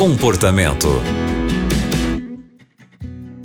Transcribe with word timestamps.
Comportamento. 0.00 0.88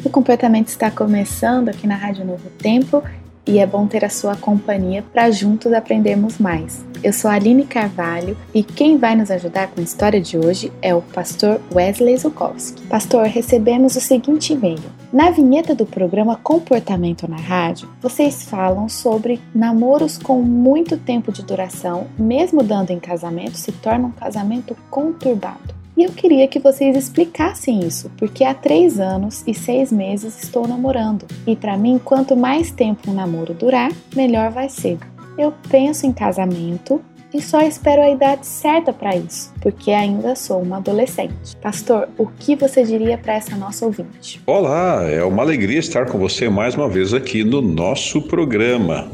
O 0.05 0.09
comportamento 0.09 0.70
está 0.70 0.89
começando 0.89 1.67
aqui 1.67 1.85
na 1.85 1.97
Rádio 1.97 2.24
Novo 2.24 2.50
Tempo 2.51 3.04
e 3.46 3.60
é 3.60 3.67
bom 3.67 3.85
ter 3.88 4.05
a 4.05 4.10
sua 4.10 4.38
companhia 4.38 5.04
para 5.12 5.29
juntos 5.31 5.73
aprendermos 5.73 6.38
mais. 6.38 6.86
Eu 7.04 7.12
sou 7.12 7.29
Aline 7.29 7.65
Carvalho 7.65 8.38
e 8.54 8.63
quem 8.63 8.97
vai 8.97 9.18
nos 9.18 9.29
ajudar 9.31 9.68
com 9.68 9.81
a 9.81 9.83
história 9.83 10.21
de 10.21 10.38
hoje 10.38 10.72
é 10.81 10.96
o 10.96 11.01
pastor 11.01 11.60
Wesley 11.73 12.15
Zukowski. 12.15 12.83
Pastor, 12.83 13.26
recebemos 13.26 13.97
o 13.97 13.99
seguinte 13.99 14.53
e-mail. 14.53 14.79
Na 15.12 15.31
vinheta 15.31 15.76
do 15.76 15.85
programa 15.85 16.38
Comportamento 16.38 17.27
na 17.27 17.35
Rádio, 17.35 17.90
vocês 18.02 18.44
falam 18.44 18.88
sobre 18.88 19.41
namoros 19.53 20.17
com 20.17 20.41
muito 20.41 20.95
tempo 20.95 21.34
de 21.34 21.44
duração, 21.44 22.08
mesmo 22.17 22.63
dando 22.63 22.91
em 22.91 22.99
casamento, 22.99 23.58
se 23.58 23.73
torna 23.73 24.08
um 24.08 24.12
casamento 24.12 24.73
conturbado. 24.90 25.74
E 25.98 26.03
eu 26.03 26.12
queria 26.12 26.45
que 26.45 26.59
vocês 26.59 26.98
explicassem 26.98 27.80
isso, 27.80 28.12
porque 28.17 28.44
há 28.44 28.53
três 28.53 28.99
anos 28.99 29.45
e 29.48 29.53
seis 29.53 29.94
meses 29.94 30.44
estou 30.44 30.67
namorando. 30.67 31.26
E 31.48 31.55
para 31.55 31.77
mim, 31.77 31.98
quanto 32.03 32.36
mais 32.36 32.70
tempo 32.70 33.09
um 33.09 33.13
namoro 33.13 33.53
durar, 33.53 33.94
melhor 34.13 34.52
vai 34.52 34.67
ser. 34.67 34.98
Eu 35.38 35.53
penso 35.70 36.05
em 36.05 36.12
casamento 36.12 37.02
e 37.34 37.41
só 37.41 37.62
espero 37.62 38.02
a 38.02 38.09
idade 38.09 38.45
certa 38.45 38.91
para 38.91 39.16
isso, 39.16 39.53
porque 39.62 39.91
ainda 39.91 40.36
sou 40.36 40.62
uma 40.62 40.77
adolescente. 40.77 41.55
Pastor, 41.62 42.09
o 42.17 42.27
que 42.27 42.58
você 42.58 42.84
diria 42.84 43.17
para 43.17 43.36
essa 43.36 43.55
nossa 43.55 43.86
ouvinte? 43.86 44.41
Olá, 44.45 45.02
é 45.03 45.23
uma 45.23 45.44
alegria 45.44 45.80
estar 45.80 46.08
com 46.08 46.17
você 46.17 46.50
mais 46.50 46.75
uma 46.75 46.89
vez 46.89 47.14
aqui 47.14 47.41
no 47.45 47.62
nosso 47.62 48.22
programa. 48.23 49.09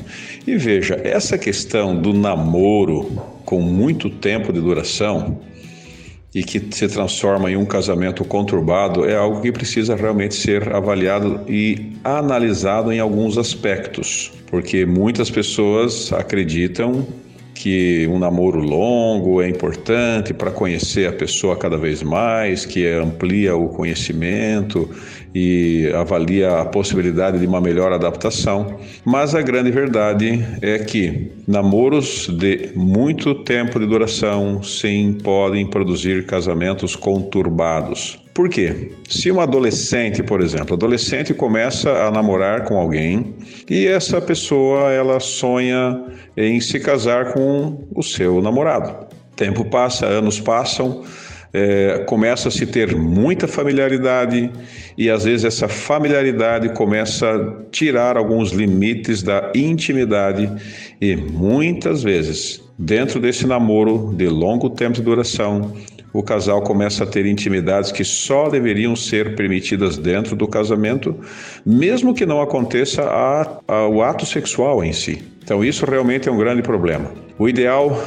E 0.48 0.58
veja, 0.58 1.00
essa 1.04 1.38
questão 1.38 1.96
do 1.96 2.12
namoro 2.12 3.06
com 3.46 3.62
muito 3.62 4.10
tempo 4.10 4.52
de 4.52 4.60
duração 4.60 5.40
e 6.34 6.44
que 6.44 6.62
se 6.72 6.88
transforma 6.88 7.52
em 7.52 7.58
um 7.58 7.66
casamento 7.66 8.24
conturbado 8.24 9.06
é 9.06 9.16
algo 9.16 9.42
que 9.42 9.52
precisa 9.52 9.96
realmente 9.96 10.36
ser 10.36 10.74
avaliado 10.74 11.42
e 11.48 11.94
analisado 12.04 12.92
em 12.92 13.00
alguns 13.00 13.38
aspectos, 13.38 14.32
porque 14.48 14.86
muitas 14.86 15.30
pessoas 15.30 16.12
acreditam 16.14 17.06
que 17.62 18.08
um 18.08 18.18
namoro 18.18 18.60
longo 18.60 19.40
é 19.40 19.48
importante 19.48 20.34
para 20.34 20.50
conhecer 20.50 21.08
a 21.08 21.14
pessoa 21.14 21.56
cada 21.56 21.78
vez 21.78 22.02
mais, 22.02 22.66
que 22.66 22.88
amplia 22.88 23.56
o 23.56 23.70
conhecimento 23.70 24.90
e 25.34 25.92
avalia 25.96 26.62
a 26.62 26.66
possibilidade 26.66 27.38
de 27.38 27.46
uma 27.46 27.62
melhor 27.62 27.94
adaptação. 27.94 28.80
Mas 29.06 29.36
a 29.36 29.44
grande 29.44 29.70
verdade 29.70 30.44
é 30.60 30.80
que 30.80 31.32
namoros 31.48 32.28
de 32.30 32.72
muito 32.76 33.36
tempo 33.36 33.80
de 33.80 33.86
duração 33.86 34.64
sim 34.64 35.16
podem 35.24 35.68
produzir 35.68 36.26
casamentos 36.26 36.96
conturbados. 36.96 38.20
Por 38.34 38.48
quê? 38.48 38.92
Se 39.10 39.30
uma 39.30 39.44
adolescente, 39.44 40.24
por 40.24 40.42
exemplo, 40.42 40.76
adolescente 40.76 41.34
começa 41.34 41.92
a 41.92 42.12
namorar 42.12 42.64
com 42.64 42.78
alguém 42.78 43.36
e 43.70 43.88
essa 43.88 44.22
pessoa 44.22 44.92
ela 44.92 45.20
sonha 45.20 46.02
em 46.38 46.60
se 46.62 46.80
casar 46.80 47.34
com 47.34 47.86
o 47.94 48.02
seu 48.02 48.42
namorado. 48.42 49.08
Tempo 49.36 49.66
passa, 49.66 50.06
anos 50.06 50.40
passam, 50.40 51.04
é, 51.54 52.06
começa 52.08 52.48
a 52.48 52.52
se 52.52 52.66
ter 52.66 52.96
muita 52.96 53.48
familiaridade 53.48 54.50
e 54.98 55.10
às 55.10 55.26
vezes 55.26 55.44
essa 55.44 55.68
familiaridade 55.68 56.70
começa 56.70 57.30
a 57.30 57.70
tirar 57.70 58.16
alguns 58.16 58.52
limites 58.52 59.22
da 59.22 59.52
intimidade 59.54 60.50
e 61.02 61.16
muitas 61.18 62.02
vezes 62.04 62.64
dentro 62.80 63.20
desse 63.20 63.46
namoro 63.46 64.14
de 64.16 64.28
longo 64.28 64.70
tempo 64.70 64.94
de 64.94 65.02
duração 65.02 65.74
o 66.14 66.22
casal 66.22 66.62
começa 66.62 67.04
a 67.04 67.08
ter 67.08 67.26
intimidades 67.26 67.92
que 67.92 68.04
só 68.04 68.50
deveriam 68.50 68.96
ser 68.96 69.36
permitidas 69.36 69.98
dentro 69.98 70.36
do 70.36 70.48
casamento, 70.48 71.16
mesmo 71.66 72.14
que 72.14 72.26
não 72.26 72.42
aconteça 72.42 73.04
a, 73.04 73.60
a, 73.68 73.88
o 73.88 74.02
ato 74.02 74.26
sexual 74.26 74.84
em 74.84 74.94
si. 74.94 75.24
Então, 75.44 75.64
isso 75.64 75.86
realmente 75.86 76.30
é 76.30 76.32
um 76.32 76.38
grande 76.38 76.62
problema. 76.62 77.12
O 77.38 77.48
ideal 77.48 77.98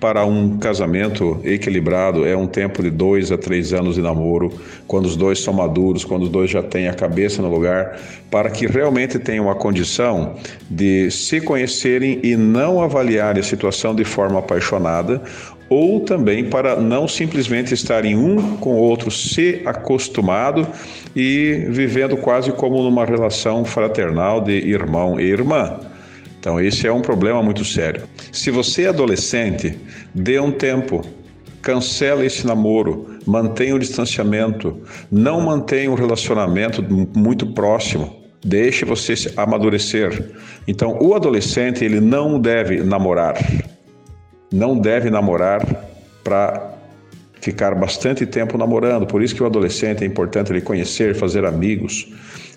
para 0.00 0.24
um 0.24 0.56
casamento 0.56 1.38
equilibrado 1.44 2.26
é 2.26 2.34
um 2.34 2.46
tempo 2.46 2.82
de 2.82 2.90
dois 2.90 3.30
a 3.30 3.36
três 3.36 3.74
anos 3.74 3.96
de 3.96 4.00
namoro, 4.00 4.50
quando 4.86 5.04
os 5.04 5.14
dois 5.14 5.40
são 5.40 5.52
maduros, 5.52 6.04
quando 6.04 6.22
os 6.22 6.30
dois 6.30 6.50
já 6.50 6.62
têm 6.62 6.88
a 6.88 6.94
cabeça 6.94 7.42
no 7.42 7.50
lugar, 7.50 8.00
para 8.30 8.48
que 8.48 8.66
realmente 8.66 9.18
tenham 9.18 9.50
a 9.50 9.54
condição 9.54 10.36
de 10.70 11.10
se 11.10 11.40
conhecerem 11.40 12.18
e 12.22 12.34
não 12.34 12.82
avaliarem 12.82 13.40
a 13.40 13.44
situação 13.44 13.94
de 13.94 14.04
forma 14.04 14.38
apaixonada, 14.38 15.22
ou 15.70 16.00
também 16.00 16.44
para 16.44 16.74
não 16.74 17.06
simplesmente 17.06 17.72
estarem 17.72 18.16
um 18.16 18.56
com 18.56 18.74
o 18.74 18.78
outro 18.78 19.08
se 19.08 19.62
acostumado 19.64 20.66
e 21.14 21.64
vivendo 21.68 22.16
quase 22.16 22.50
como 22.50 22.82
numa 22.82 23.04
relação 23.04 23.64
fraternal 23.64 24.40
de 24.40 24.52
irmão 24.52 25.20
e 25.20 25.24
irmã. 25.24 25.78
Então, 26.40 26.60
esse 26.60 26.88
é 26.88 26.92
um 26.92 27.00
problema 27.00 27.40
muito 27.40 27.64
sério. 27.64 28.02
Se 28.32 28.50
você 28.50 28.84
é 28.84 28.88
adolescente, 28.88 29.78
dê 30.12 30.40
um 30.40 30.50
tempo, 30.50 31.02
cancela 31.62 32.24
esse 32.24 32.44
namoro, 32.44 33.18
mantenha 33.24 33.76
o 33.76 33.78
distanciamento, 33.78 34.76
não 35.10 35.40
mantenha 35.40 35.90
um 35.90 35.94
relacionamento 35.94 36.82
muito 37.14 37.46
próximo. 37.46 38.18
Deixe 38.42 38.86
você 38.86 39.14
amadurecer. 39.36 40.32
Então, 40.66 40.98
o 41.00 41.14
adolescente 41.14 41.84
ele 41.84 42.00
não 42.00 42.40
deve 42.40 42.82
namorar 42.82 43.36
não 44.52 44.78
deve 44.78 45.10
namorar 45.10 45.64
para 46.24 46.74
ficar 47.40 47.74
bastante 47.74 48.26
tempo 48.26 48.58
namorando. 48.58 49.06
Por 49.06 49.22
isso 49.22 49.34
que 49.34 49.42
o 49.42 49.46
adolescente 49.46 50.04
é 50.04 50.06
importante 50.06 50.52
ele 50.52 50.60
conhecer, 50.60 51.14
fazer 51.14 51.44
amigos, 51.44 52.08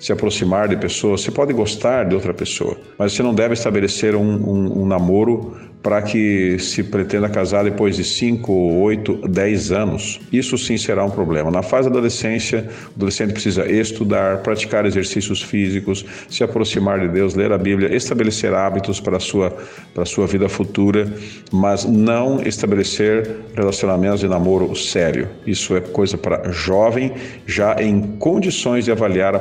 se 0.03 0.11
aproximar 0.11 0.67
de 0.67 0.75
pessoas. 0.75 1.21
Você 1.21 1.31
pode 1.31 1.53
gostar 1.53 2.03
de 2.03 2.13
outra 2.13 2.33
pessoa, 2.33 2.75
mas 2.99 3.13
você 3.13 3.23
não 3.23 3.33
deve 3.33 3.53
estabelecer 3.53 4.15
um, 4.15 4.21
um, 4.21 4.81
um 4.81 4.85
namoro 4.85 5.55
para 5.83 6.01
que 6.01 6.57
se 6.59 6.81
pretenda 6.81 7.27
casar 7.27 7.65
depois 7.65 7.97
de 7.97 8.05
5, 8.05 8.51
8, 8.53 9.27
10 9.27 9.71
anos. 9.73 10.21
Isso 10.31 10.57
sim 10.57 10.77
será 10.77 11.03
um 11.03 11.09
problema. 11.09 11.51
Na 11.51 11.61
fase 11.61 11.89
da 11.89 11.97
adolescência, 11.97 12.69
o 12.91 12.95
adolescente 12.95 13.33
precisa 13.33 13.69
estudar, 13.69 14.37
praticar 14.37 14.85
exercícios 14.85 15.41
físicos, 15.41 16.05
se 16.29 16.41
aproximar 16.41 17.01
de 17.01 17.09
Deus, 17.09 17.35
ler 17.35 17.51
a 17.51 17.57
Bíblia, 17.57 17.93
estabelecer 17.93 18.53
hábitos 18.53 19.01
para 19.01 19.17
a 19.17 19.19
sua, 19.19 19.53
para 19.93 20.03
a 20.03 20.05
sua 20.05 20.25
vida 20.25 20.47
futura, 20.47 21.05
mas 21.51 21.83
não 21.83 22.41
estabelecer 22.41 23.29
relacionamentos 23.53 24.21
de 24.21 24.27
namoro 24.29 24.73
sério. 24.77 25.27
Isso 25.45 25.75
é 25.75 25.81
coisa 25.81 26.17
para 26.17 26.49
jovem, 26.49 27.11
já 27.45 27.75
em 27.81 28.01
condições 28.17 28.85
de 28.85 28.91
avaliar 28.91 29.35
a 29.35 29.39